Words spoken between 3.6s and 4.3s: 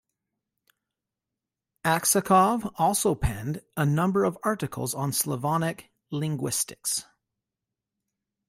a number